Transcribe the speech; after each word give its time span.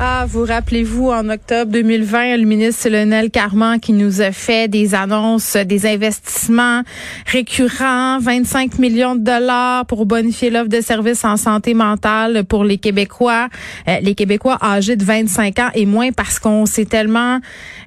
Ah, 0.00 0.26
vous 0.28 0.44
rappelez-vous, 0.44 1.10
en 1.10 1.28
octobre 1.28 1.70
2020, 1.70 2.38
le 2.38 2.44
ministre 2.46 2.88
Lionel 2.88 3.30
Carman 3.30 3.78
qui 3.78 3.92
nous 3.92 4.20
a 4.22 4.32
fait 4.32 4.66
des 4.66 4.92
annonces, 4.92 5.56
des 5.56 5.86
investissements 5.86 6.82
récurrents, 7.26 8.18
25 8.18 8.80
millions 8.80 9.14
de 9.14 9.20
dollars 9.20 9.86
pour 9.86 10.04
bonifier 10.04 10.50
l'offre 10.50 10.68
de 10.68 10.80
services 10.80 11.24
en 11.24 11.36
santé 11.36 11.74
mentale 11.74 12.42
pour 12.42 12.64
les 12.64 12.78
Québécois, 12.78 13.48
euh, 13.86 14.00
les 14.02 14.16
Québécois 14.16 14.58
âgés 14.60 14.96
de 14.96 15.04
25 15.04 15.60
ans 15.60 15.70
et 15.76 15.86
moins 15.86 16.10
parce 16.10 16.40
qu'on 16.40 16.66
s'est 16.66 16.86
tellement 16.86 17.38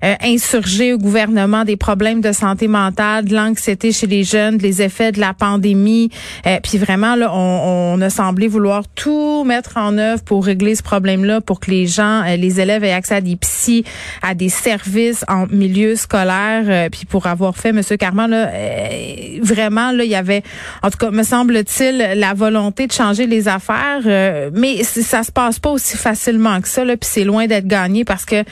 euh, 0.05 0.15
insurgé 0.23 0.93
au 0.93 0.97
gouvernement 0.97 1.65
des 1.65 1.75
problèmes 1.75 2.21
de 2.21 2.31
santé 2.31 2.69
mentale, 2.69 3.25
de 3.25 3.35
l'anxiété 3.35 3.91
chez 3.91 4.07
les 4.07 4.23
jeunes, 4.23 4.59
les 4.59 4.81
effets 4.81 5.11
de 5.11 5.19
la 5.19 5.33
pandémie. 5.33 6.09
Euh, 6.45 6.59
puis 6.63 6.77
vraiment, 6.77 7.15
là, 7.15 7.33
on, 7.33 7.95
on 7.97 8.01
a 8.01 8.09
semblé 8.09 8.47
vouloir 8.47 8.83
tout 8.95 9.43
mettre 9.43 9.75
en 9.75 9.97
œuvre 9.97 10.23
pour 10.23 10.45
régler 10.45 10.75
ce 10.75 10.83
problème-là, 10.83 11.41
pour 11.41 11.59
que 11.59 11.69
les 11.69 11.96
euh, 12.03 12.35
les 12.35 12.59
élèves 12.59 12.83
aient 12.83 12.93
accès 12.93 13.15
à 13.15 13.21
des 13.21 13.35
psys, 13.35 13.83
à 14.21 14.33
des 14.33 14.49
services 14.49 15.23
en 15.27 15.47
milieu 15.47 15.95
scolaire. 15.95 16.63
Euh, 16.67 16.89
puis 16.89 17.05
pour 17.05 17.27
avoir 17.27 17.55
fait, 17.55 17.71
Monsieur 17.71 17.97
Carman, 17.97 18.29
là, 18.29 18.49
euh, 18.53 19.39
vraiment, 19.41 19.91
là, 19.91 20.03
il 20.03 20.09
y 20.09 20.15
avait, 20.15 20.43
en 20.83 20.89
tout 20.89 20.97
cas, 20.97 21.11
me 21.11 21.23
semble-t-il, 21.23 22.19
la 22.19 22.33
volonté 22.33 22.87
de 22.87 22.91
changer 22.91 23.27
les 23.27 23.47
affaires. 23.47 24.01
mais 24.53 24.83
ça 24.83 25.23
se 25.23 25.31
passe 25.31 25.59
pas 25.59 25.69
aussi 25.69 25.97
facilement 25.97 26.61
que 26.61 26.67
ça. 26.67 26.83
Là, 26.85 26.97
puis 26.97 27.09
c'est 27.11 27.23
loin 27.23 27.47
d'être 27.47 27.67
gagné 27.67 28.05
parce 28.05 28.25
que 28.25 28.43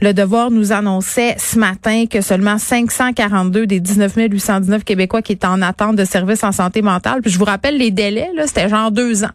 le 0.00 0.12
Devoir 0.12 0.50
nous 0.50 0.72
annonçait 0.72 1.36
ce 1.38 1.58
matin 1.58 2.04
que 2.10 2.20
seulement 2.20 2.58
542 2.58 3.66
des 3.66 3.80
19 3.80 4.16
819 4.16 4.84
Québécois 4.84 5.22
qui 5.22 5.32
étaient 5.32 5.46
en 5.46 5.62
attente 5.62 5.96
de 5.96 6.04
services 6.04 6.44
en 6.44 6.52
santé 6.52 6.82
mentale. 6.82 7.22
Puis 7.22 7.30
je 7.30 7.38
vous 7.38 7.44
rappelle 7.44 7.78
les 7.78 7.90
délais, 7.90 8.30
là, 8.34 8.46
c'était 8.46 8.68
genre 8.68 8.90
deux 8.90 9.24
ans 9.24 9.30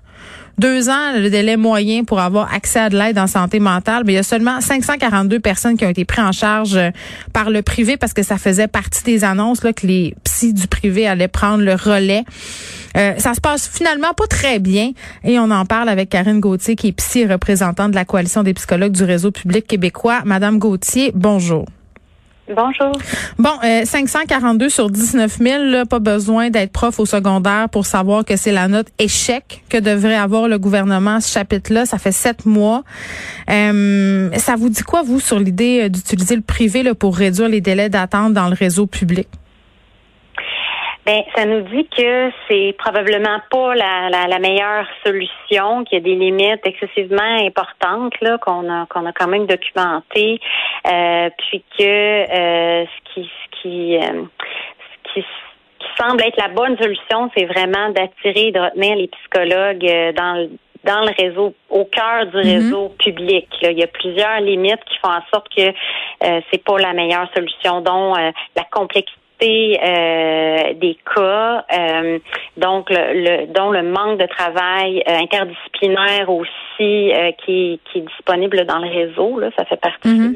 deux 0.60 0.90
ans 0.90 1.14
le 1.18 1.30
délai 1.30 1.56
moyen 1.56 2.04
pour 2.04 2.20
avoir 2.20 2.54
accès 2.54 2.80
à 2.80 2.90
de 2.90 2.98
l'aide 2.98 3.18
en 3.18 3.28
santé 3.28 3.60
mentale, 3.60 4.04
mais 4.06 4.14
il 4.14 4.16
y 4.18 4.20
a 4.20 4.24
seulement 4.24 4.60
542 4.60 5.40
personnes 5.40 5.78
qui 5.78 5.86
ont 5.86 5.90
été 5.90 6.04
prises 6.06 6.20
en 6.24 6.32
charge 6.32 6.76
euh, 6.76 6.92
par 7.34 7.50
le 7.50 7.62
privé 7.62 7.96
parce 7.96 8.14
que 8.14 8.24
ça 8.24 8.38
faisait 8.38 8.68
partie 8.68 9.04
des 9.04 9.24
annonces 9.24 9.64
là, 9.64 9.72
que 9.72 9.88
les 9.88 10.16
psys 10.26 10.54
du 10.54 10.68
privé 10.68 11.08
allaient 11.08 11.30
prendre 11.30 11.64
le 11.64 11.74
relais. 11.74 12.26
Euh, 12.98 13.14
ça 13.18 13.34
se 13.34 13.40
passe 13.40 13.70
finalement 13.70 14.14
pas 14.14 14.28
très 14.28 14.60
bien 14.60 14.92
et 15.24 15.40
on 15.40 15.50
en 15.50 15.66
parle 15.66 15.88
avec 15.88 16.10
Karine 16.10 16.42
Gauthier 16.42 16.76
qui 16.76 16.88
est 16.90 16.92
psy 16.92 17.26
représentante 17.26 17.92
de 17.92 17.96
la 17.96 18.06
coalition 18.06 18.44
des 18.44 18.54
psychologues 18.54 18.92
du 18.92 19.04
réseau 19.04 19.32
public 19.32 19.66
québécois. 19.66 20.22
Madame 20.26 20.60
Gauthier, 20.60 21.12
bonjour. 21.16 21.66
Bonjour. 22.50 22.92
Bon, 23.38 23.52
euh, 23.64 23.86
542 23.86 24.70
sur 24.70 24.90
19 24.90 25.38
000, 25.38 25.64
là, 25.66 25.86
pas 25.86 26.00
besoin 26.00 26.50
d'être 26.50 26.74
prof 26.74 27.00
au 27.00 27.06
secondaire 27.06 27.68
pour 27.72 27.86
savoir 27.86 28.26
que 28.26 28.38
c'est 28.38 28.52
la 28.52 28.68
note 28.68 28.88
échec 28.98 29.62
que 29.70 29.78
devrait 29.78 30.16
avoir 30.16 30.48
le 30.48 30.58
gouvernement 30.58 31.16
à 31.16 31.22
ce 31.22 31.32
chapitre-là. 31.32 31.86
Ça 31.86 32.00
fait 32.00 32.12
sept 32.12 32.48
mois. 32.48 32.82
Euh, 33.52 34.32
ça 34.34 34.56
vous 34.56 34.70
dit 34.70 34.82
quoi, 34.82 35.04
vous, 35.04 35.20
sur 35.20 35.38
l'idée 35.38 35.84
euh, 35.84 35.90
d'utiliser 35.90 36.36
le 36.36 36.42
privé 36.42 36.82
là, 36.82 36.96
pour 36.96 37.16
réduire 37.16 37.50
les 37.50 37.62
délais 37.62 37.90
d'attente 37.90 38.34
dans 38.34 38.48
le 38.48 38.56
réseau 38.56 38.88
public? 38.88 39.28
Ben, 41.10 41.24
ça 41.36 41.44
nous 41.44 41.62
dit 41.62 41.88
que 41.98 42.30
c'est 42.48 42.76
probablement 42.78 43.40
pas 43.50 43.74
la, 43.74 44.12
la, 44.12 44.28
la 44.28 44.38
meilleure 44.38 44.86
solution, 45.04 45.84
qu'il 45.84 45.98
y 45.98 46.02
a 46.02 46.04
des 46.04 46.14
limites 46.14 46.62
excessivement 46.66 47.48
importantes 47.48 48.14
là 48.22 48.38
qu'on 48.38 48.70
a 48.70 48.86
qu'on 48.86 49.08
a 49.08 49.12
quand 49.12 49.28
même 49.28 49.48
documentées, 49.48 50.40
euh, 50.40 50.69
puis 50.84 51.64
que 51.78 51.84
euh, 51.84 52.86
ce 52.86 53.14
qui 53.14 53.30
ce 53.30 53.62
qui 53.62 53.98
euh, 53.98 54.24
ce 54.94 55.14
qui 55.14 55.26
semble 56.00 56.22
être 56.24 56.38
la 56.38 56.50
bonne 56.50 56.78
solution, 56.78 57.30
c'est 57.36 57.46
vraiment 57.46 57.90
d'attirer 57.90 58.48
et 58.48 58.52
de 58.52 58.60
retenir 58.60 58.96
les 58.96 59.08
psychologues 59.08 59.86
euh, 59.86 60.12
dans 60.14 60.34
le 60.34 60.50
dans 60.86 61.02
le 61.02 61.12
réseau, 61.22 61.54
au 61.70 61.84
cœur 61.84 62.28
du 62.28 62.38
mm-hmm. 62.38 62.54
réseau 62.54 62.90
public. 63.00 63.50
Là. 63.62 63.72
Il 63.72 63.80
y 63.80 63.84
a 63.84 63.88
plusieurs 63.88 64.40
limites 64.40 64.80
qui 64.86 64.98
font 65.00 65.12
en 65.12 65.22
sorte 65.34 65.48
que 65.54 65.68
euh, 65.68 66.42
c'est 66.50 66.64
pas 66.64 66.78
la 66.78 66.94
meilleure 66.94 67.30
solution, 67.36 67.82
dont 67.82 68.14
la 68.16 68.64
complexité 68.72 69.20
euh, 69.42 70.74
des 70.74 70.98
cas, 71.16 71.66
euh, 71.72 72.20
donc 72.58 72.90
le, 72.90 73.46
dont 73.48 73.72
le 73.72 73.84
manque 73.84 74.20
de 74.20 74.26
travail 74.26 75.02
euh, 75.08 75.18
interdisciplinaire 75.18 76.30
aussi 76.30 76.50
qui, 76.80 77.80
qui, 77.92 77.98
est 78.00 78.02
disponible 78.02 78.66
dans 78.66 78.80
le 78.80 78.90
réseau. 78.90 79.40
Là, 79.40 79.50
ça 79.58 79.66
fait 79.66 79.80
partie 79.80 80.08
mhm. 80.08 80.34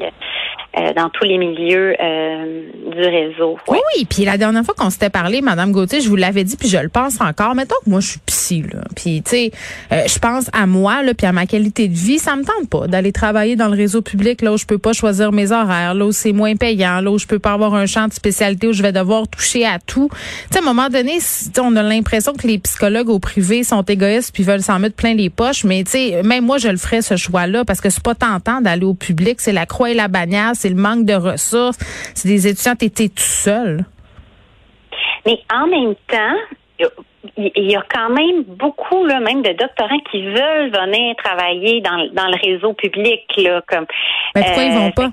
dans 0.94 1.08
tous 1.08 1.24
les 1.24 1.38
milieux 1.38 1.94
du 1.98 3.02
réseau. 3.02 3.58
Oui, 3.68 3.78
oui. 3.96 4.04
Puis 4.04 4.24
la 4.24 4.36
dernière 4.36 4.64
fois 4.64 4.74
qu'on 4.76 4.90
s'était 4.90 5.10
parlé, 5.10 5.40
Madame 5.40 5.72
Gauthier, 5.72 6.00
je 6.00 6.08
vous 6.08 6.16
l'avais 6.16 6.44
dit, 6.44 6.56
puis 6.56 6.68
je 6.68 6.78
le 6.78 6.88
pense 6.88 7.20
encore. 7.20 7.54
Mettons 7.54 7.76
que 7.84 7.90
moi 7.90 8.00
je 8.00 8.10
suis 8.10 8.20
psy, 8.26 8.62
là. 8.62 8.80
Puis 8.94 9.22
tu 9.22 9.30
sais, 9.30 9.50
je 9.90 10.18
pense 10.18 10.50
à 10.52 10.66
moi, 10.66 11.02
là, 11.02 11.14
puis 11.14 11.26
à 11.26 11.32
ma 11.32 11.46
qualité 11.46 11.88
de 11.88 11.94
vie. 11.94 12.18
Ça 12.18 12.36
me 12.36 12.44
tente 12.44 12.68
pas 12.70 12.86
d'aller 12.86 13.12
travailler 13.12 13.56
dans 13.56 13.68
le 13.68 13.76
réseau 13.76 14.02
public 14.02 14.42
là 14.42 14.52
où 14.52 14.56
je 14.56 14.66
peux 14.66 14.78
pas 14.78 14.92
choisir 14.92 15.32
mes 15.32 15.52
horaires, 15.52 15.94
là 15.94 16.06
où 16.06 16.12
c'est 16.12 16.32
moins 16.32 16.56
payant, 16.56 17.00
là 17.00 17.10
où 17.10 17.18
je 17.18 17.26
peux 17.26 17.38
pas 17.38 17.52
avoir 17.52 17.74
un 17.74 17.86
champ 17.86 18.08
de 18.08 18.12
spécialité 18.12 18.68
où 18.68 18.72
je 18.72 18.82
vais 18.82 18.92
devoir 18.92 19.28
toucher 19.28 19.64
à 19.64 19.78
tout. 19.78 20.08
Tu 20.12 20.18
sais, 20.52 20.58
à 20.58 20.62
un 20.62 20.64
moment 20.64 20.88
donné, 20.88 21.18
on 21.60 21.76
a 21.76 21.82
l'impression 21.82 22.32
que 22.34 22.46
les 22.46 22.58
psychologues 22.58 23.08
au 23.08 23.18
privé 23.18 23.64
sont 23.64 23.82
égoïstes 23.82 24.34
puis 24.34 24.42
veulent 24.42 24.62
s'en 24.62 24.78
mettre 24.78 24.96
plein 24.96 25.14
les 25.14 25.30
poches, 25.30 25.64
mais 25.64 25.84
tu 25.84 25.92
sais, 25.92 26.22
même 26.34 26.44
moi, 26.44 26.58
je 26.58 26.68
le 26.68 26.76
ferais 26.76 27.02
ce 27.02 27.16
choix-là 27.16 27.64
parce 27.64 27.80
que 27.80 27.90
c'est 27.90 28.02
pas 28.02 28.14
tentant 28.14 28.60
d'aller 28.60 28.84
au 28.84 28.94
public. 28.94 29.40
C'est 29.40 29.52
la 29.52 29.66
croix 29.66 29.90
et 29.90 29.94
la 29.94 30.08
bannière, 30.08 30.52
c'est 30.54 30.68
le 30.68 30.76
manque 30.76 31.04
de 31.04 31.14
ressources, 31.14 31.78
c'est 32.14 32.28
des 32.28 32.46
étudiants, 32.48 32.76
t'étais 32.76 33.08
tout 33.08 33.14
seul. 33.18 33.84
Mais 35.26 35.38
en 35.52 35.66
même 35.66 35.94
temps, 36.08 36.88
il 37.36 37.70
y 37.70 37.76
a 37.76 37.84
quand 37.92 38.10
même 38.10 38.42
beaucoup 38.44 39.04
là, 39.06 39.20
même 39.20 39.42
de 39.42 39.52
doctorants 39.52 40.00
qui 40.10 40.22
veulent 40.22 40.70
venir 40.70 41.16
travailler 41.16 41.80
dans, 41.80 41.96
dans 42.12 42.28
le 42.28 42.36
réseau 42.42 42.74
public 42.74 43.22
là 43.38 43.62
comme 43.66 43.86
mais 44.34 44.42
pourquoi 44.42 44.64
ils 44.64 44.72
vont 44.72 44.88
euh, 44.88 44.90
pas? 44.90 45.10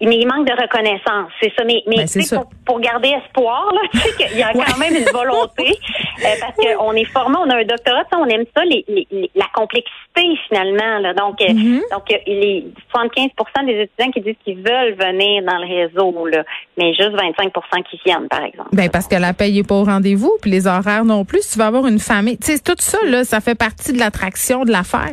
Mais 0.00 0.16
il 0.16 0.26
manque 0.26 0.46
de 0.46 0.52
reconnaissance, 0.52 1.30
c'est 1.40 1.52
ça. 1.56 1.64
Mais, 1.64 1.82
mais 1.86 2.04
ben, 2.04 2.24
pour, 2.30 2.50
pour, 2.64 2.80
garder 2.80 3.08
espoir, 3.08 3.72
là, 3.72 3.80
tu 3.92 3.98
sais 3.98 4.16
qu'il 4.16 4.38
y 4.38 4.42
a 4.42 4.52
quand 4.52 4.78
même 4.78 4.94
une 4.94 5.10
volonté, 5.12 5.68
euh, 6.24 6.34
parce 6.40 6.54
qu'on 6.56 6.92
est 6.92 7.04
formé, 7.04 7.36
on 7.38 7.50
a 7.50 7.56
un 7.56 7.64
doctorat, 7.64 8.04
on 8.12 8.26
aime 8.26 8.44
ça, 8.56 8.64
les, 8.64 8.84
les, 8.88 9.30
la 9.34 9.46
complexité 9.54 10.38
finalement. 10.48 10.98
Là. 10.98 11.14
Donc, 11.14 11.40
euh, 11.40 11.52
mm-hmm. 11.52 11.80
donc 11.90 12.04
il 12.26 12.44
est 12.44 12.64
75% 12.94 13.66
des 13.66 13.82
étudiants 13.82 14.10
qui 14.12 14.20
disent 14.20 14.36
qu'ils 14.44 14.56
veulent 14.56 14.94
venir 14.94 15.42
dans 15.44 15.58
le 15.58 15.66
réseau, 15.66 16.26
là, 16.26 16.44
mais 16.76 16.94
juste 16.94 17.12
25% 17.12 17.82
qui 17.90 18.00
viennent, 18.04 18.28
par 18.28 18.44
exemple. 18.44 18.70
Ben 18.72 18.88
parce 18.90 19.06
que 19.06 19.16
la 19.16 19.32
paye 19.32 19.58
est 19.58 19.68
pas 19.68 19.76
au 19.76 19.84
rendez-vous, 19.84 20.36
puis 20.40 20.50
les 20.50 20.66
horaires 20.66 21.04
non 21.04 21.24
plus. 21.24 21.40
Tu 21.50 21.58
vas 21.58 21.66
avoir 21.66 21.86
une 21.86 21.98
famille, 21.98 22.38
tu 22.38 22.52
sais, 22.52 22.58
tout 22.58 22.76
ça 22.78 22.98
là, 23.04 23.24
ça 23.24 23.40
fait 23.40 23.54
partie 23.54 23.92
de 23.92 23.98
l'attraction 23.98 24.64
de 24.64 24.70
l'affaire. 24.70 25.12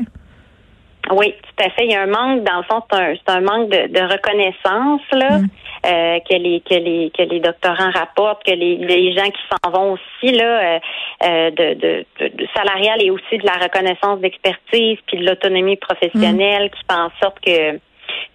Oui, 1.12 1.34
tout 1.56 1.64
à 1.64 1.70
fait. 1.72 1.86
Il 1.86 1.92
y 1.92 1.96
a 1.96 2.02
un 2.02 2.08
manque, 2.08 2.44
dans 2.44 2.58
le 2.58 2.64
fond, 2.64 2.82
c'est 2.90 2.98
un, 2.98 3.14
c'est 3.16 3.34
un 3.34 3.42
manque 3.42 3.70
de, 3.70 3.88
de 3.88 4.02
reconnaissance 4.02 5.02
là, 5.12 5.40
mm. 5.40 5.48
euh, 5.86 6.20
que 6.30 6.36
les 6.36 6.62
que 6.62 6.76
les 6.76 7.12
que 7.16 7.24
les 7.24 7.40
doctorants 7.40 7.92
rapportent, 7.92 8.44
que 8.44 8.52
les, 8.52 8.78
les 8.78 9.14
gens 9.14 9.26
qui 9.26 9.42
s'en 9.50 9.72
vont 9.72 9.94
aussi 9.94 10.34
là, 10.34 10.76
euh, 10.76 10.80
euh 11.24 11.52
de, 11.52 11.74
de, 11.74 12.06
de, 12.20 12.48
salarial 12.56 13.02
et 13.02 13.10
aussi 13.10 13.38
de 13.38 13.46
la 13.46 13.54
reconnaissance 13.54 14.20
d'expertise 14.20 14.98
puis 15.08 15.18
de 15.18 15.26
l'autonomie 15.26 15.78
professionnelle 15.78 16.66
mm. 16.66 16.70
qui 16.70 16.82
font 16.90 17.02
en 17.02 17.12
sorte 17.22 17.40
que 17.46 17.80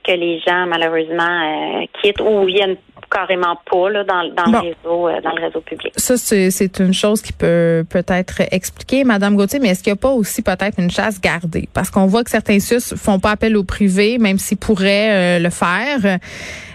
que 0.02 0.12
les 0.12 0.40
gens 0.40 0.66
malheureusement 0.66 1.80
euh, 1.80 1.86
quittent 2.00 2.20
ou 2.20 2.44
viennent 2.44 2.76
carrément 3.10 3.56
pas 3.70 3.90
là, 3.90 4.04
dans, 4.04 4.28
dans 4.34 4.50
le 4.50 4.58
réseau 4.58 5.08
euh, 5.08 5.20
dans 5.20 5.32
le 5.34 5.42
réseau 5.46 5.60
public. 5.60 5.92
Ça 5.96 6.16
c'est 6.16 6.78
une 6.78 6.94
chose 6.94 7.20
qui 7.20 7.32
peut 7.32 7.84
peut-être 7.88 8.42
expliquer 8.52 9.04
Madame 9.04 9.36
Gauthier, 9.36 9.58
mais 9.58 9.68
est-ce 9.68 9.82
qu'il 9.82 9.92
n'y 9.92 9.98
a 9.98 10.02
pas 10.02 10.10
aussi 10.10 10.42
peut-être 10.42 10.78
une 10.78 10.90
chasse 10.90 11.20
gardée? 11.20 11.68
Parce 11.74 11.90
qu'on 11.90 12.06
voit 12.06 12.24
que 12.24 12.30
certains 12.30 12.60
SUS 12.60 12.94
font 12.96 13.18
pas 13.18 13.32
appel 13.32 13.56
au 13.56 13.64
privé 13.64 14.18
même 14.18 14.38
s'ils 14.38 14.58
pourraient 14.58 15.38
euh, 15.38 15.38
le 15.38 15.50
faire. 15.50 16.18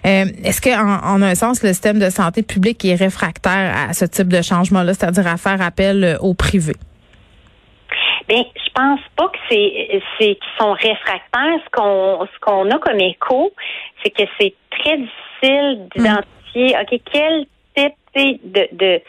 est-ce 0.04 0.62
qu'en 0.62 1.00
en, 1.04 1.22
un 1.22 1.36
sens 1.36 1.64
le 1.64 1.70
système 1.70 2.00
de 2.00 2.10
santé 2.10 2.44
publique 2.44 2.84
est 2.86 2.96
réfractaire 2.96 3.90
à 3.90 3.94
ce 3.94 4.06
type 4.06 4.28
de 4.28 4.42
changement 4.42 4.84
là, 4.84 4.94
c'est-à-dire 4.94 5.28
à 5.28 5.38
faire 5.38 5.62
appel 5.62 6.18
au 6.22 6.34
privé? 6.34 6.74
Bien, 8.28 8.44
je 8.56 8.72
pense 8.74 9.00
pas 9.16 9.28
que 9.28 9.38
c'est 9.50 10.02
c'est 10.18 10.36
qu'ils 10.36 10.58
sont 10.60 10.74
réfractaires. 10.74 11.60
Ce 11.64 11.70
qu'on 11.72 12.26
ce 12.26 12.40
qu'on 12.42 12.70
a 12.72 12.80
comme 12.80 13.00
écho, 13.00 13.54
c'est 14.04 14.10
que 14.10 14.24
c'est 14.40 14.54
très 14.72 14.98
difficile 14.98 15.26
d'identifier. 15.96 16.76
Ok, 16.82 17.00
quel 17.12 17.46
type 17.76 17.96
de, 18.44 18.68
de 18.72 19.02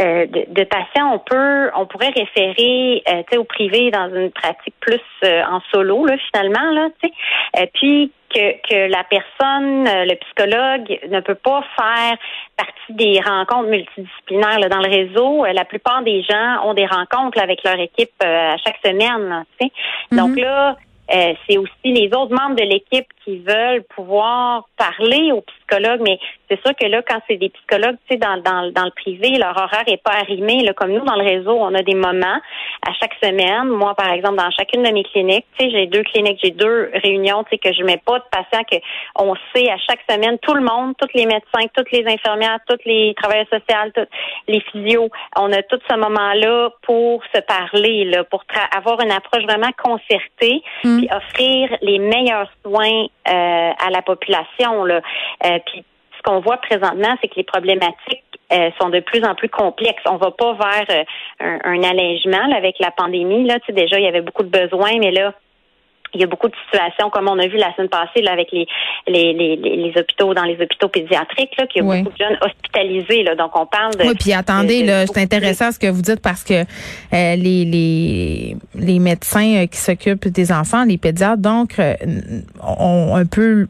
euh, 0.00 0.26
de, 0.26 0.44
de, 0.50 0.62
patients 0.62 1.12
on 1.12 1.18
peut 1.18 1.70
on 1.74 1.84
pourrait 1.86 2.12
référer 2.14 3.02
euh, 3.08 3.38
au 3.38 3.42
privé 3.42 3.90
dans 3.90 4.08
une 4.14 4.30
pratique 4.30 4.74
plus 4.78 5.00
euh, 5.24 5.42
en 5.42 5.60
solo 5.72 6.06
là 6.06 6.14
finalement 6.30 6.70
là 6.70 6.88
tu 7.02 7.08
sais 7.08 7.70
puis 7.74 8.12
que 8.32 8.52
que 8.68 8.88
la 8.88 9.02
personne 9.02 9.86
le 9.86 10.14
psychologue 10.14 11.00
ne 11.10 11.18
peut 11.18 11.34
pas 11.34 11.64
faire 11.76 12.16
partie 12.56 12.92
des 12.92 13.20
rencontres 13.26 13.70
multidisciplinaires 13.70 14.60
là, 14.60 14.68
dans 14.68 14.82
le 14.82 14.88
réseau 14.88 15.44
la 15.46 15.64
plupart 15.64 16.02
des 16.04 16.22
gens 16.22 16.64
ont 16.64 16.74
des 16.74 16.86
rencontres 16.86 17.42
avec 17.42 17.64
leur 17.64 17.80
équipe 17.80 18.22
à 18.22 18.56
chaque 18.58 18.78
semaine 18.84 19.44
donc 20.12 20.36
mm-hmm. 20.36 20.42
là 20.42 20.76
c'est 21.10 21.58
aussi 21.58 21.72
les 21.86 22.06
autres 22.14 22.32
membres 22.32 22.54
de 22.54 22.64
l'équipe 22.64 23.08
qui 23.28 23.38
veulent 23.40 23.84
pouvoir 23.94 24.64
parler 24.78 25.32
aux 25.32 25.42
psychologues, 25.42 26.00
mais 26.00 26.18
c'est 26.48 26.58
sûr 26.62 26.74
que 26.74 26.86
là, 26.86 27.02
quand 27.06 27.20
c'est 27.28 27.36
des 27.36 27.50
psychologues, 27.50 27.96
tu 28.08 28.14
sais, 28.14 28.16
dans, 28.16 28.38
dans, 28.38 28.72
dans 28.72 28.84
le 28.84 28.90
privé, 28.90 29.36
leur 29.36 29.54
horaire 29.54 29.84
est 29.86 30.02
pas 30.02 30.12
arrimé. 30.12 30.62
Là, 30.62 30.72
comme 30.72 30.92
nous, 30.92 31.04
dans 31.04 31.16
le 31.16 31.24
réseau, 31.24 31.52
on 31.52 31.74
a 31.74 31.82
des 31.82 31.94
moments 31.94 32.40
à 32.86 32.92
chaque 32.98 33.12
semaine. 33.22 33.68
Moi, 33.68 33.94
par 33.94 34.10
exemple, 34.12 34.36
dans 34.36 34.50
chacune 34.52 34.82
de 34.82 34.90
mes 34.90 35.04
cliniques, 35.04 35.44
tu 35.58 35.66
sais, 35.66 35.70
j'ai 35.70 35.86
deux 35.86 36.02
cliniques, 36.04 36.40
j'ai 36.42 36.52
deux 36.52 36.90
réunions, 36.94 37.44
tu 37.44 37.50
sais, 37.50 37.58
que 37.58 37.74
je 37.74 37.82
mets 37.82 38.00
pas 38.02 38.18
de 38.18 38.24
patients, 38.30 38.64
que 38.64 38.76
on 39.16 39.34
sait 39.54 39.68
à 39.68 39.76
chaque 39.76 40.00
semaine, 40.08 40.38
tout 40.38 40.54
le 40.54 40.62
monde, 40.62 40.94
tous 40.98 41.12
les 41.14 41.26
médecins, 41.26 41.68
toutes 41.76 41.92
les 41.92 42.06
infirmières, 42.06 42.60
tous 42.66 42.78
les 42.86 43.12
travailleurs 43.14 43.48
sociaux, 43.50 43.92
tous 43.94 44.06
les 44.46 44.60
physios, 44.72 45.10
on 45.36 45.52
a 45.52 45.62
tout 45.64 45.78
ce 45.86 45.96
moment-là 45.96 46.70
pour 46.82 47.22
se 47.34 47.40
parler, 47.42 48.04
là, 48.04 48.24
pour 48.24 48.42
avoir 48.74 49.02
une 49.02 49.12
approche 49.12 49.42
vraiment 49.42 49.70
concertée, 49.82 50.62
mm. 50.82 50.98
puis 50.98 51.08
offrir 51.14 51.76
les 51.82 51.98
meilleurs 51.98 52.50
soins 52.64 53.08
à 53.28 53.90
la 53.90 54.02
population, 54.02 54.84
là. 54.84 55.00
Euh, 55.44 55.58
puis 55.66 55.84
ce 56.16 56.22
qu'on 56.22 56.40
voit 56.40 56.56
présentement, 56.58 57.16
c'est 57.20 57.28
que 57.28 57.36
les 57.36 57.44
problématiques 57.44 58.24
euh, 58.52 58.70
sont 58.80 58.88
de 58.88 59.00
plus 59.00 59.24
en 59.24 59.34
plus 59.34 59.48
complexes. 59.48 60.02
On 60.06 60.16
va 60.16 60.30
pas 60.30 60.54
vers 60.54 61.04
un, 61.40 61.58
un, 61.64 61.82
allègement 61.82 62.52
avec 62.56 62.78
la 62.80 62.90
pandémie. 62.90 63.46
Là, 63.46 63.60
tu 63.60 63.66
sais, 63.66 63.72
déjà, 63.72 63.98
il 63.98 64.04
y 64.04 64.08
avait 64.08 64.22
beaucoup 64.22 64.42
de 64.42 64.48
besoins, 64.48 64.98
mais 64.98 65.12
là, 65.12 65.32
il 66.14 66.20
y 66.20 66.24
a 66.24 66.26
beaucoup 66.26 66.48
de 66.48 66.54
situations, 66.64 67.10
comme 67.10 67.28
on 67.28 67.38
a 67.38 67.46
vu 67.46 67.56
la 67.56 67.74
semaine 67.74 67.88
passée 67.88 68.22
là, 68.22 68.32
avec 68.32 68.50
les, 68.52 68.66
les, 69.06 69.32
les, 69.32 69.56
les 69.56 69.92
hôpitaux, 69.96 70.34
dans 70.34 70.44
les 70.44 70.54
hôpitaux 70.60 70.88
pédiatriques, 70.88 71.56
là, 71.58 71.66
qu'il 71.66 71.84
y 71.84 71.84
a 71.84 71.96
beaucoup 71.96 72.12
de 72.12 72.18
jeunes 72.18 72.38
hospitalisés. 72.40 73.22
Là, 73.22 73.34
donc, 73.34 73.52
on 73.54 73.66
parle 73.66 73.94
de... 73.94 74.04
Oui, 74.04 74.14
puis 74.18 74.32
attendez, 74.32 74.84
là, 74.84 75.06
c'est 75.06 75.20
intéressant 75.20 75.72
ce 75.72 75.78
que 75.78 75.88
vous 75.88 76.02
dites 76.02 76.20
parce 76.20 76.44
que 76.44 76.62
euh, 76.62 76.64
les, 77.12 77.64
les, 77.64 78.56
les 78.74 78.98
médecins 78.98 79.62
euh, 79.62 79.66
qui 79.66 79.78
s'occupent 79.78 80.28
des 80.28 80.52
enfants, 80.52 80.84
les 80.84 80.98
pédiatres, 80.98 81.42
donc, 81.42 81.78
euh, 81.78 81.94
ont 82.62 83.14
un 83.14 83.26
peu 83.26 83.66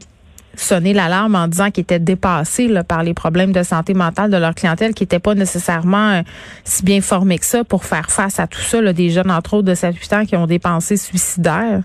sonné 0.55 0.93
l'alarme 0.93 1.35
en 1.35 1.47
disant 1.47 1.71
qu'ils 1.71 1.83
étaient 1.83 1.99
dépassés 1.99 2.67
là, 2.67 2.83
par 2.83 3.03
les 3.03 3.13
problèmes 3.13 3.53
de 3.53 3.63
santé 3.63 3.93
mentale 3.93 4.29
de 4.29 4.37
leur 4.37 4.55
clientèle, 4.55 4.93
qui 4.93 5.03
n'étaient 5.03 5.19
pas 5.19 5.35
nécessairement 5.35 6.21
si 6.65 6.83
bien 6.83 6.99
formés 7.01 7.37
que 7.37 7.45
ça 7.45 7.63
pour 7.63 7.85
faire 7.85 8.09
face 8.09 8.39
à 8.39 8.47
tout 8.47 8.59
ça, 8.59 8.81
là, 8.81 8.91
des 8.91 9.09
jeunes, 9.09 9.31
entre 9.31 9.55
autres, 9.55 9.67
de 9.67 9.75
7-8 9.75 10.15
ans 10.15 10.25
qui 10.25 10.35
ont 10.35 10.47
des 10.47 10.59
pensées 10.59 10.97
suicidaires. 10.97 11.81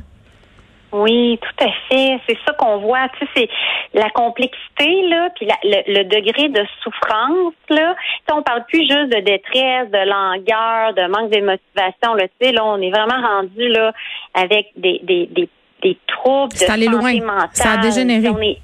Oui, 0.95 1.41
tout 1.43 1.65
à 1.65 1.71
fait. 1.89 2.21
C'est 2.29 2.39
ça 2.47 2.53
qu'on 2.53 2.79
voit. 2.79 3.09
Tu 3.19 3.27
sais, 3.27 3.49
c'est 3.93 3.99
la 3.99 4.11
complexité 4.11 5.09
là, 5.09 5.29
puis 5.35 5.49
le, 5.65 6.05
degré 6.05 6.49
de 6.49 6.65
souffrance 6.85 7.55
là. 7.69 7.97
Tu 7.97 8.25
sais, 8.29 8.33
on 8.33 8.43
parle 8.45 8.65
plus 8.67 8.83
juste 8.83 9.11
de 9.11 9.21
détresse, 9.21 9.91
de 9.91 10.09
langueur, 10.09 10.95
de 10.95 11.09
manque 11.09 11.33
de 11.33 11.41
motivation. 11.41 12.15
Là, 12.15 12.29
tu 12.29 12.47
sais, 12.47 12.53
là, 12.53 12.65
on 12.65 12.81
est 12.81 12.91
vraiment 12.91 13.21
rendu 13.27 13.69
là 13.69 13.93
avec 14.35 14.69
des 14.77 15.01
des 15.03 15.27
des, 15.27 15.49
des 15.83 15.99
troubles 16.07 16.53
de 16.53 16.59
santé 16.59 16.87
loin. 16.87 17.13
mentale. 17.21 17.49
Ça 17.55 17.73
a 17.73 17.77
dégénéré. 17.79 18.61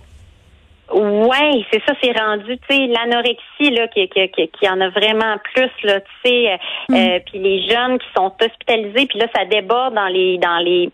Ouais, 0.93 1.65
c'est 1.71 1.81
ça, 1.87 1.95
c'est 2.03 2.19
rendu, 2.19 2.59
tu 2.59 2.77
sais, 2.77 2.87
l'anorexie 2.87 3.71
là, 3.71 3.87
qui, 3.89 4.09
qui, 4.09 4.49
qui, 4.49 4.69
en 4.69 4.81
a 4.81 4.89
vraiment 4.89 5.37
plus 5.55 5.71
là, 5.85 6.01
tu 6.01 6.11
sais, 6.25 6.59
mm. 6.89 6.95
euh, 6.95 7.19
puis 7.27 7.39
les 7.39 7.69
jeunes 7.69 7.99
qui 7.99 8.07
sont 8.17 8.33
hospitalisés, 8.41 9.07
puis 9.07 9.19
là 9.21 9.27
ça 9.33 9.45
déborde 9.45 9.95
dans 9.95 10.09
les 10.09 10.39
dans 10.39 10.59
les 10.59 10.91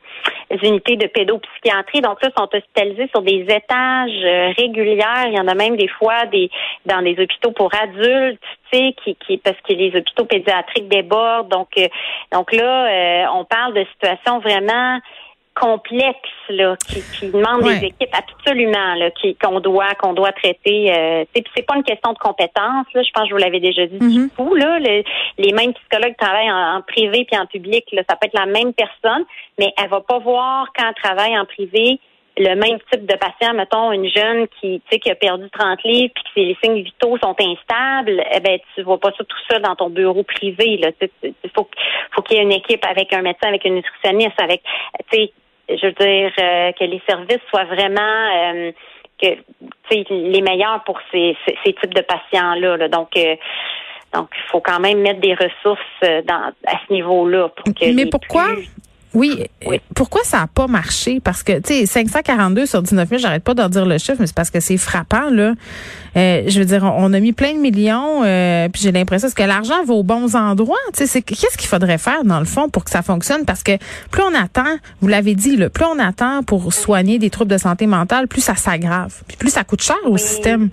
unités 0.62 0.96
de 0.96 1.06
pédopsychiatrie, 1.06 2.02
donc 2.02 2.22
là 2.22 2.28
sont 2.37 2.48
hospitalisés 2.52 3.08
sur 3.08 3.22
des 3.22 3.46
étages 3.48 4.25
euh, 4.25 4.52
réguliers. 4.58 5.00
Il 5.28 5.34
y 5.34 5.40
en 5.40 5.48
a 5.48 5.54
même 5.54 5.76
des 5.76 5.88
fois 5.88 6.26
des 6.26 6.50
dans 6.84 7.00
des 7.00 7.12
hôpitaux 7.19 7.52
pour 7.52 7.70
adultes, 7.75 8.40
tu 8.70 8.78
sais, 8.78 8.94
qui, 9.02 9.16
qui 9.16 9.38
parce 9.38 9.60
que 9.66 9.72
les 9.72 9.96
hôpitaux 9.96 10.26
pédiatriques 10.26 10.88
débordent, 10.88 11.49
donc 11.49 11.69
euh, 11.78 11.88
donc 12.32 12.52
là 12.52 13.31
on 13.32 13.44
parle 13.46 13.72
de 13.72 13.87
situations 13.94 14.40
vraiment 14.40 15.00
complexe 15.58 16.28
là, 16.50 16.76
qui, 16.86 17.02
qui 17.18 17.30
demande 17.30 17.62
des 17.62 17.86
équipes 17.86 18.12
absolument 18.12 18.94
là, 18.94 19.10
qui 19.10 19.34
qu'on 19.36 19.58
doit 19.60 19.94
qu'on 19.94 20.12
doit 20.12 20.32
traiter. 20.32 20.92
Euh, 20.94 21.24
c'est 21.34 21.66
pas 21.66 21.76
une 21.76 21.82
question 21.82 22.12
de 22.12 22.18
compétence. 22.18 22.86
Là, 22.94 23.02
je 23.02 23.10
pense 23.12 23.24
que 23.24 23.28
je 23.30 23.34
vous 23.34 23.40
l'avais 23.40 23.60
déjà 23.60 23.86
dit 23.86 23.98
du 23.98 24.28
coup. 24.30 24.54
Mm-hmm. 24.54 24.82
Là, 24.82 25.02
les 25.38 25.52
mêmes 25.52 25.72
psychologues 25.72 26.16
travaillent 26.18 26.52
en, 26.52 26.82
privé 26.82 27.26
puis 27.30 27.38
en 27.40 27.46
public. 27.46 27.84
Là, 27.92 28.02
ça 28.08 28.16
peut 28.16 28.26
être 28.26 28.38
la 28.38 28.46
même 28.46 28.72
personne, 28.74 29.24
mais 29.58 29.72
elle 29.82 29.88
va 29.88 30.00
pas 30.00 30.18
voir 30.18 30.66
quand 30.76 30.86
elle 30.86 31.02
travaille 31.02 31.38
en 31.38 31.46
privé 31.46 31.98
le 32.38 32.54
même 32.54 32.78
type 32.92 33.06
de 33.06 33.16
patient, 33.16 33.54
mettons 33.54 33.92
une 33.92 34.10
jeune 34.10 34.46
qui, 34.60 34.80
tu 34.80 34.82
sais, 34.90 34.98
qui 34.98 35.10
a 35.10 35.14
perdu 35.14 35.48
30 35.50 35.82
livres 35.84 36.12
puis 36.14 36.24
que 36.34 36.40
les 36.40 36.56
signes 36.62 36.82
vitaux 36.82 37.16
sont 37.16 37.34
instables, 37.40 38.22
eh 38.30 38.40
ben 38.40 38.58
tu 38.74 38.82
vois 38.82 39.00
pas 39.00 39.10
ça 39.16 39.24
tout 39.24 39.38
ça 39.48 39.58
dans 39.58 39.74
ton 39.74 39.88
bureau 39.88 40.22
privé. 40.22 40.76
Là, 40.76 40.90
faut, 41.54 41.66
faut 42.14 42.22
qu'il 42.22 42.36
y 42.36 42.40
ait 42.40 42.42
une 42.42 42.52
équipe 42.52 42.84
avec 42.84 43.14
un 43.14 43.22
médecin, 43.22 43.48
avec 43.48 43.64
une 43.64 43.76
nutritionniste, 43.76 44.38
avec, 44.38 44.62
tu 45.10 45.18
sais, 45.18 45.32
je 45.68 45.86
veux 45.86 45.92
dire 45.92 46.32
euh, 46.38 46.72
que 46.72 46.84
les 46.84 47.02
services 47.08 47.42
soient 47.50 47.64
vraiment 47.64 48.00
euh, 48.00 48.72
que 49.20 49.28
les 50.10 50.42
meilleurs 50.42 50.82
pour 50.84 50.98
ces, 51.10 51.36
ces, 51.46 51.72
types 51.72 51.94
de 51.94 52.02
patients 52.02 52.54
là. 52.54 52.88
Donc 52.88 53.08
euh, 53.16 53.36
donc 54.14 54.28
il 54.36 54.50
faut 54.50 54.60
quand 54.60 54.80
même 54.80 55.00
mettre 55.00 55.20
des 55.20 55.34
ressources 55.34 56.24
dans 56.26 56.52
à 56.66 56.78
ce 56.86 56.92
niveau-là 56.92 57.48
pour 57.48 57.74
que 57.74 57.94
Mais 57.94 58.06
pourquoi 58.06 58.48
oui. 59.16 59.46
Pourquoi 59.94 60.20
ça 60.24 60.40
n'a 60.40 60.46
pas 60.46 60.66
marché? 60.66 61.20
Parce 61.20 61.42
que, 61.42 61.58
tu 61.60 61.86
sais, 61.86 61.86
542 61.86 62.66
sur 62.66 62.82
19 62.82 63.08
000, 63.08 63.20
j'arrête 63.20 63.42
pas 63.42 63.54
d'en 63.54 63.70
dire 63.70 63.86
le 63.86 63.96
chiffre, 63.96 64.18
mais 64.20 64.26
c'est 64.26 64.36
parce 64.36 64.50
que 64.50 64.60
c'est 64.60 64.76
frappant, 64.76 65.30
là. 65.30 65.54
Euh, 66.16 66.42
je 66.46 66.58
veux 66.58 66.66
dire, 66.66 66.84
on, 66.84 67.12
a 67.14 67.20
mis 67.20 67.32
plein 67.32 67.54
de 67.54 67.58
millions, 67.58 68.22
euh, 68.24 68.68
puis 68.68 68.82
j'ai 68.82 68.92
l'impression 68.92 69.28
que 69.34 69.42
l'argent 69.42 69.82
va 69.86 69.94
aux 69.94 70.02
bons 70.02 70.36
endroits? 70.36 70.76
Tu 70.94 71.06
sais, 71.06 71.22
qu'est-ce 71.22 71.56
qu'il 71.56 71.68
faudrait 71.68 71.96
faire, 71.96 72.24
dans 72.24 72.40
le 72.40 72.44
fond, 72.44 72.68
pour 72.68 72.84
que 72.84 72.90
ça 72.90 73.00
fonctionne? 73.00 73.46
Parce 73.46 73.62
que 73.62 73.78
plus 74.10 74.22
on 74.22 74.34
attend, 74.34 74.76
vous 75.00 75.08
l'avez 75.08 75.34
dit, 75.34 75.56
là, 75.56 75.70
plus 75.70 75.86
on 75.86 75.98
attend 75.98 76.42
pour 76.42 76.74
soigner 76.74 77.18
des 77.18 77.30
troubles 77.30 77.50
de 77.50 77.58
santé 77.58 77.86
mentale, 77.86 78.28
plus 78.28 78.42
ça 78.42 78.54
s'aggrave. 78.54 79.22
Puis 79.28 79.38
plus 79.38 79.50
ça 79.50 79.64
coûte 79.64 79.82
cher 79.82 79.96
au 80.04 80.18
système. 80.18 80.68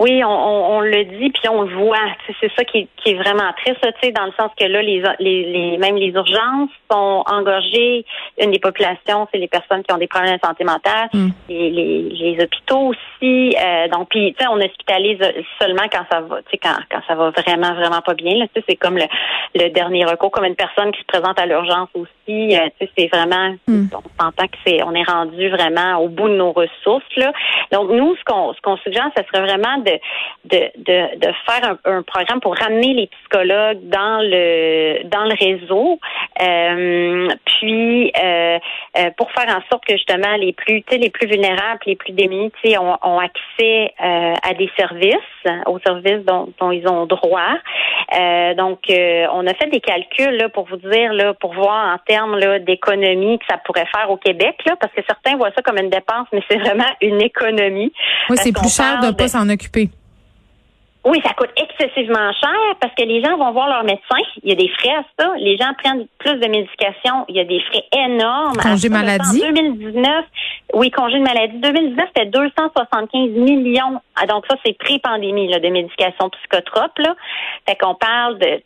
Oui, 0.00 0.24
on, 0.24 0.30
on, 0.30 0.80
le 0.80 1.04
dit, 1.04 1.28
puis 1.28 1.46
on 1.50 1.60
le 1.60 1.76
voit. 1.76 1.98
C'est 2.40 2.50
ça 2.56 2.64
qui, 2.64 2.88
qui, 2.96 3.10
est 3.10 3.14
vraiment 3.16 3.52
triste, 3.62 3.84
dans 4.14 4.24
le 4.24 4.32
sens 4.32 4.50
que 4.58 4.64
là, 4.64 4.80
les, 4.80 5.02
les, 5.18 5.44
les, 5.44 5.76
même 5.76 5.96
les 5.96 6.08
urgences 6.08 6.70
sont 6.90 7.22
engorgées. 7.26 8.06
Une 8.40 8.50
des 8.50 8.58
populations, 8.58 9.28
c'est 9.30 9.36
les 9.36 9.46
personnes 9.46 9.82
qui 9.82 9.92
ont 9.92 9.98
des 9.98 10.06
problèmes 10.06 10.36
de 10.36 10.40
santé 10.42 10.64
mentale, 10.64 11.10
mm. 11.12 11.28
les, 11.50 11.70
les, 11.70 12.02
les, 12.08 12.42
hôpitaux 12.42 12.94
aussi. 12.94 13.54
Euh, 13.62 13.88
donc, 13.88 14.08
puis, 14.08 14.32
tu 14.32 14.42
sais, 14.42 14.50
on 14.50 14.56
hospitalise 14.56 15.18
seulement 15.60 15.84
quand 15.92 16.06
ça 16.10 16.22
va, 16.22 16.38
tu 16.44 16.52
sais, 16.52 16.58
quand, 16.58 16.76
quand 16.90 17.02
ça 17.06 17.14
va 17.14 17.28
vraiment, 17.30 17.74
vraiment 17.74 18.00
pas 18.00 18.14
bien. 18.14 18.38
Là, 18.38 18.46
c'est 18.54 18.76
comme 18.76 18.96
le, 18.96 19.04
le 19.54 19.68
dernier 19.68 20.06
recours, 20.06 20.30
comme 20.30 20.46
une 20.46 20.56
personne 20.56 20.92
qui 20.92 21.00
se 21.00 21.06
présente 21.06 21.38
à 21.38 21.44
l'urgence 21.44 21.90
aussi. 21.92 22.56
Euh, 22.56 22.68
tu 22.80 22.86
sais, 22.86 22.90
c'est 22.96 23.08
vraiment, 23.08 23.54
mm. 23.68 23.88
on 23.92 24.24
s'entend 24.24 24.46
que 24.46 24.56
c'est, 24.66 24.82
on 24.82 24.94
est 24.94 25.04
rendu 25.04 25.50
vraiment 25.50 25.98
au 25.98 26.08
bout 26.08 26.30
de 26.30 26.36
nos 26.36 26.52
ressources. 26.52 27.16
Là. 27.16 27.34
Donc, 27.70 27.90
nous, 27.90 28.16
ce 28.16 28.24
qu'on, 28.24 28.54
ce 28.54 28.60
qu'on 28.62 28.78
suggère, 28.78 29.10
ce 29.14 29.22
serait 29.24 29.44
vraiment 29.44 29.76
de 29.76 29.89
de, 30.44 30.58
de, 30.76 31.18
de, 31.18 31.32
faire 31.46 31.76
un, 31.84 32.02
programme 32.02 32.40
pour 32.40 32.56
ramener 32.56 32.94
les 32.94 33.06
psychologues 33.08 33.78
dans 33.82 34.20
le 34.22 35.04
dans 35.04 35.24
le 35.24 35.34
réseau, 35.38 35.98
euh, 36.40 37.28
puis 37.44 38.12
euh, 38.22 38.58
euh, 38.98 39.10
pour 39.16 39.30
faire 39.32 39.48
en 39.48 39.60
sorte 39.70 39.84
que 39.84 39.94
justement 39.94 40.36
les 40.36 40.52
plus 40.52 40.82
les 40.90 41.10
plus 41.10 41.28
vulnérables, 41.28 41.80
les 41.86 41.96
plus 41.96 42.12
démunis, 42.12 42.52
ont, 42.78 42.96
ont 43.02 43.18
accès 43.18 43.92
à 43.98 44.54
des 44.54 44.70
services, 44.76 45.14
aux 45.66 45.78
services 45.80 46.24
dont, 46.26 46.52
dont 46.58 46.70
ils 46.70 46.86
ont 46.88 47.06
droit. 47.06 47.54
donc, 48.56 48.80
on 48.88 49.46
a 49.46 49.54
fait 49.54 49.68
des 49.70 49.80
calculs 49.80 50.36
là, 50.36 50.48
pour 50.48 50.66
vous 50.66 50.76
dire 50.76 51.12
là, 51.12 51.34
pour 51.34 51.54
voir 51.54 51.94
en 51.94 51.98
termes 52.06 52.38
d'économie 52.60 53.38
que 53.38 53.44
ça 53.48 53.58
pourrait 53.58 53.86
faire 53.94 54.10
au 54.10 54.16
Québec, 54.16 54.56
là, 54.66 54.76
parce 54.80 54.92
que 54.92 55.02
certains 55.06 55.36
voient 55.36 55.50
ça 55.54 55.62
comme 55.62 55.78
une 55.78 55.90
dépense, 55.90 56.26
mais 56.32 56.42
c'est 56.48 56.58
vraiment 56.64 56.90
une 57.00 57.20
économie. 57.22 57.92
Oui, 58.28 58.36
c'est 58.38 58.52
plus 58.52 58.74
cher 58.74 59.00
de 59.00 59.06
ne 59.06 59.12
pas 59.12 59.28
s'en 59.28 59.48
occuper. 59.48 59.79
Oui, 61.04 61.18
ça 61.24 61.32
coûte 61.32 61.50
excessivement 61.56 62.30
cher 62.32 62.76
parce 62.78 62.94
que 62.94 63.02
les 63.04 63.24
gens 63.24 63.38
vont 63.38 63.52
voir 63.52 63.68
leur 63.68 63.84
médecin. 63.84 64.18
Il 64.42 64.50
y 64.50 64.52
a 64.52 64.54
des 64.54 64.68
frais 64.68 64.96
à 64.96 65.04
ça. 65.18 65.32
Les 65.38 65.56
gens 65.56 65.72
prennent 65.82 66.06
plus 66.18 66.38
de 66.38 66.46
médication. 66.46 67.24
Il 67.28 67.36
y 67.36 67.40
a 67.40 67.44
des 67.44 67.60
frais 67.60 67.84
énormes. 67.96 68.56
Congé 68.56 68.90
maladie. 68.90 69.42
En 69.42 69.52
2019, 69.52 70.24
oui, 70.74 70.90
congé 70.90 71.18
de 71.18 71.22
maladie. 71.22 71.56
2019, 71.58 72.06
c'était 72.14 72.26
275 72.26 73.30
millions. 73.30 74.00
Ah, 74.14 74.26
donc 74.26 74.44
ça, 74.50 74.56
c'est 74.64 74.76
pré-pandémie 74.76 75.48
de 75.48 75.68
médication 75.68 76.28
psychotrope. 76.28 76.98
Là. 76.98 77.14
Fait 77.66 77.76
qu'on 77.76 77.94
parle 77.94 78.38
de, 78.38 78.62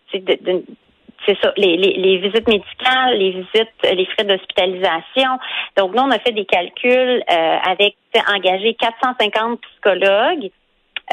c'est 1.26 1.38
ça, 1.40 1.52
les, 1.56 1.76
les, 1.76 2.18
visites 2.18 2.48
médicales, 2.48 3.16
les 3.16 3.30
visites, 3.30 3.72
les 3.84 4.06
frais 4.06 4.24
d'hospitalisation. 4.24 5.38
Donc, 5.76 5.94
nous, 5.94 6.02
on 6.02 6.10
a 6.10 6.18
fait 6.18 6.32
des 6.32 6.44
calculs 6.44 7.22
euh, 7.30 7.56
avec 7.64 7.96
engagé 8.28 8.74
450 8.74 9.60
psychologues 9.60 10.50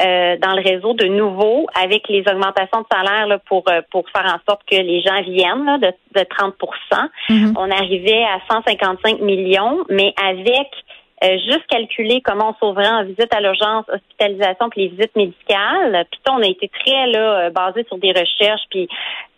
euh, 0.00 0.36
dans 0.38 0.54
le 0.54 0.62
réseau 0.62 0.94
de 0.94 1.04
nouveau 1.04 1.66
avec 1.74 2.08
les 2.08 2.20
augmentations 2.20 2.80
de 2.80 2.86
salaire 2.90 3.26
là, 3.26 3.38
pour 3.46 3.62
euh, 3.68 3.82
pour 3.90 4.08
faire 4.08 4.24
en 4.24 4.40
sorte 4.48 4.62
que 4.66 4.76
les 4.76 5.02
gens 5.02 5.20
viennent 5.22 5.66
là, 5.66 5.76
de, 5.76 5.92
de 6.18 6.24
30 6.24 6.54
mm-hmm. 7.28 7.52
On 7.58 7.70
arrivait 7.70 8.24
à 8.24 8.40
155 8.50 9.20
millions, 9.20 9.84
mais 9.90 10.14
avec 10.16 10.68
euh, 11.22 11.36
juste 11.46 11.66
calculer 11.68 12.22
comment 12.22 12.56
on 12.56 12.66
sauverait 12.66 12.88
en 12.88 13.04
visite 13.04 13.34
à 13.34 13.40
l'urgence, 13.42 13.84
hospitalisation 13.92 14.70
puis 14.70 14.84
les 14.84 14.88
visites 14.88 15.14
médicales. 15.14 16.06
Puis 16.10 16.20
on 16.30 16.40
a 16.40 16.46
été 16.46 16.68
très 16.68 17.06
là 17.08 17.50
basé 17.50 17.84
sur 17.84 17.98
des 17.98 18.12
recherches 18.12 18.64
puis 18.70 18.88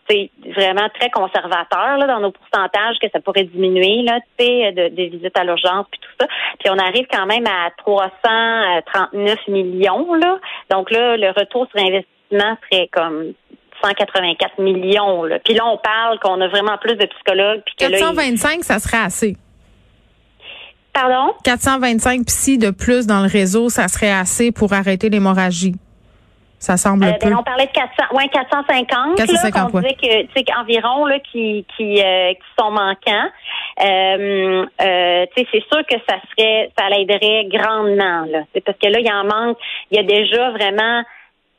c'est 0.09 0.31
vraiment 0.57 0.89
très 0.99 1.11
conservateur 1.11 1.97
là, 1.99 2.07
dans 2.07 2.21
nos 2.21 2.31
pourcentages 2.31 2.97
que 3.01 3.09
ça 3.13 3.21
pourrait 3.21 3.45
diminuer 3.45 4.03
là, 4.03 4.21
de, 4.39 4.89
des 4.89 5.09
visites 5.09 5.39
à 5.39 5.45
l'urgence 5.45 5.87
puis 5.91 6.01
tout 6.01 6.11
ça. 6.21 6.27
Puis 6.59 6.71
on 6.71 6.79
arrive 6.79 7.07
quand 7.11 7.27
même 7.27 7.47
à 7.47 7.71
339 7.79 9.49
millions 9.49 10.15
là. 10.15 10.39
Donc 10.71 10.91
là, 10.91 11.17
le 11.17 11.29
retour 11.29 11.67
sur 11.71 11.81
investissement 11.81 12.57
serait 12.71 12.89
comme 12.93 13.33
184 13.83 14.59
millions. 14.61 15.25
Là. 15.25 15.39
Puis 15.45 15.55
là, 15.55 15.67
on 15.67 15.79
parle 15.79 16.19
qu'on 16.21 16.41
a 16.41 16.49
vraiment 16.49 16.79
plus 16.79 16.97
de 16.97 17.07
psychologues. 17.07 17.63
Puis 17.65 17.75
que 17.77 17.91
425, 17.91 18.65
ça 18.65 18.79
serait 18.79 19.05
assez. 19.05 19.37
Pardon? 20.93 21.35
425 21.43 22.25
psy 22.27 22.57
de 22.57 22.71
plus 22.71 23.07
dans 23.07 23.21
le 23.21 23.29
réseau, 23.29 23.69
ça 23.69 23.89
serait 23.89 24.13
assez 24.13 24.53
pour 24.53 24.73
arrêter 24.73 25.09
l'hémorragie. 25.11 25.75
Ça 26.64 26.78
semble 26.78 27.04
euh, 27.04 27.12
peu. 27.21 27.28
Ben, 27.28 27.37
on 27.38 27.42
parlait 27.42 27.66
de 27.66 27.73
400, 27.73 28.16
ouais, 28.16 28.28
450. 28.28 29.16
450 29.16 29.54
là, 29.54 29.68
on 29.71 29.80
disait 29.80 29.94
que, 29.94 30.23
tu 30.23 30.28
sais, 30.35 30.44
environ 30.59 31.04
là, 31.04 31.18
qui, 31.18 31.66
qui, 31.76 32.02
euh, 32.02 32.33
qui 32.33 32.49
sont 32.59 32.71
manquants. 32.71 33.28
Euh, 33.83 34.64
euh, 34.80 35.26
tu 35.37 35.42
sais, 35.42 35.49
c'est 35.52 35.64
sûr 35.71 35.85
que 35.87 35.97
ça 36.09 36.16
serait, 36.30 36.73
ça 36.78 36.88
l'aiderait 36.88 37.44
grandement. 37.50 38.25
Là. 38.30 38.44
Parce 38.64 38.78
que 38.78 38.88
là, 38.88 38.99
il 38.99 39.06
y 39.06 39.12
en 39.12 39.25
manque. 39.25 39.59
Il 39.90 39.99
y 39.99 40.00
a 40.00 40.04
déjà 40.04 40.50
vraiment 40.52 41.02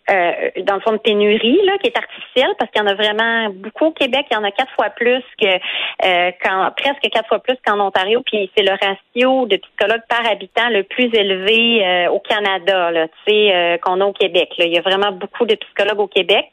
euh, 0.07 0.51
dans 0.61 0.75
le 0.75 0.81
fond 0.81 0.91
de 0.91 0.97
pénurie 0.97 1.59
là, 1.65 1.79
qui 1.79 1.87
est 1.87 1.97
artificielle 1.97 2.53
parce 2.59 2.69
qu'il 2.69 2.79
y 2.79 2.85
en 2.85 2.87
a 2.87 2.93
vraiment 2.93 3.49
beaucoup 3.49 3.85
au 3.85 3.91
Québec. 3.91 4.27
Il 4.29 4.35
y 4.35 4.37
en 4.37 4.43
a 4.43 4.51
quatre 4.51 4.71
fois 4.75 4.91
plus 4.91 5.23
que 5.41 5.47
euh, 5.47 6.31
quand, 6.43 6.71
presque 6.77 7.09
quatre 7.11 7.27
fois 7.27 7.39
plus 7.39 7.57
qu'en 7.65 7.79
Ontario. 7.79 8.21
Puis 8.23 8.51
c'est 8.55 8.63
le 8.63 8.73
ratio 8.73 9.47
de 9.47 9.57
psychologues 9.57 10.03
par 10.07 10.29
habitant 10.29 10.69
le 10.69 10.83
plus 10.83 11.09
élevé 11.11 11.83
euh, 11.83 12.09
au 12.11 12.19
Canada, 12.19 12.91
là, 12.91 13.07
tu 13.07 13.33
sais, 13.33 13.79
qu'on 13.81 13.99
a 13.99 14.05
au 14.05 14.13
Québec. 14.13 14.49
Là. 14.59 14.65
Il 14.65 14.73
y 14.73 14.77
a 14.77 14.81
vraiment 14.81 15.11
beaucoup 15.11 15.45
de 15.45 15.55
psychologues 15.55 15.99
au 15.99 16.07
Québec, 16.07 16.45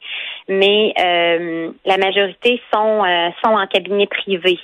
mais 0.47 0.93
la 1.85 1.97
majorité 1.97 2.59
sont 2.73 3.03
sont 3.43 3.53
en 3.53 3.67
cabinet 3.67 4.07
privé. 4.07 4.57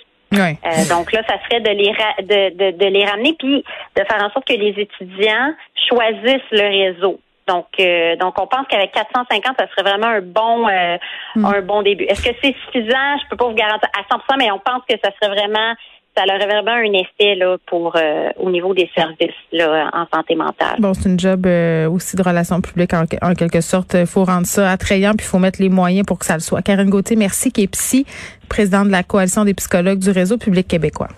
donc 0.90 1.12
là, 1.12 1.22
ça 1.28 1.36
serait 1.46 1.62
de 1.62 1.70
les 1.70 1.92
de, 2.24 2.72
de, 2.72 2.78
de 2.78 2.86
les 2.86 3.06
ramener 3.06 3.34
puis 3.38 3.64
de 3.96 4.04
faire 4.04 4.24
en 4.24 4.32
sorte 4.32 4.48
que 4.48 4.54
les 4.54 4.74
étudiants 4.78 5.54
choisissent 5.88 6.52
le 6.52 6.94
réseau. 6.94 7.20
Donc, 7.50 7.66
euh, 7.80 8.16
donc 8.18 8.40
on 8.40 8.46
pense 8.46 8.68
qu'avec 8.70 8.92
450, 8.92 9.56
ça 9.58 9.66
serait 9.72 9.90
vraiment 9.90 10.08
un 10.08 10.22
bon, 10.22 10.68
euh, 10.68 10.98
hmm. 11.36 11.46
un 11.46 11.62
bon 11.62 11.82
début. 11.82 12.04
Est-ce 12.04 12.22
que 12.22 12.36
c'est 12.44 12.56
suffisant? 12.66 13.18
Je 13.24 13.30
peux 13.30 13.38
pas 13.38 13.48
vous 13.48 13.56
garantir 13.56 13.90
à 13.98 14.16
100%, 14.16 14.38
mais 14.38 14.52
on 14.52 14.60
pense 14.60 14.84
que 14.88 14.96
ça 15.04 15.10
serait 15.20 15.34
vraiment, 15.34 15.74
ça 16.16 16.26
aurait 16.26 16.46
vraiment 16.46 16.74
un 16.74 16.94
effet 16.94 17.34
là 17.34 17.58
pour 17.66 17.96
euh, 17.96 18.30
au 18.38 18.52
niveau 18.52 18.76
des 18.76 18.88
services 18.96 19.34
là 19.52 19.90
en 19.94 20.06
santé 20.16 20.36
mentale. 20.36 20.76
Bon, 20.78 20.94
c'est 20.94 21.10
une 21.10 21.20
job 21.20 21.48
aussi 21.92 22.16
de 22.16 22.22
relations 22.22 22.62
publiques 22.62 22.94
en, 22.94 23.34
quelque 23.34 23.62
sorte. 23.62 23.96
Il 23.96 24.06
faut 24.06 24.26
rendre 24.26 24.46
ça 24.46 24.70
attrayant, 24.70 25.14
puis 25.14 25.26
il 25.26 25.30
faut 25.30 25.40
mettre 25.40 25.60
les 25.60 25.70
moyens 25.70 26.06
pour 26.06 26.20
que 26.20 26.26
ça 26.26 26.36
le 26.36 26.42
soit. 26.42 26.62
Karine 26.62 26.92
Gauthier, 26.92 27.16
merci, 27.16 27.52
qui 27.52 27.64
est 27.64 27.68
psy, 27.68 28.06
présidente 28.48 28.88
de 28.88 28.92
la 28.92 29.02
coalition 29.02 29.44
des 29.44 29.56
psychologues 29.56 30.00
du 30.00 30.12
réseau 30.12 30.38
public 30.38 30.68
québécois. 30.68 31.10